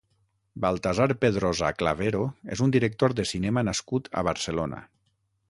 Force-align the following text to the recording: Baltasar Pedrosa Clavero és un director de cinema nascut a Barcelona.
Baltasar 0.63 1.05
Pedrosa 1.25 1.69
Clavero 1.81 2.23
és 2.57 2.65
un 2.67 2.75
director 2.77 3.15
de 3.21 3.27
cinema 3.33 3.67
nascut 3.69 4.11
a 4.23 4.27
Barcelona. 4.31 4.83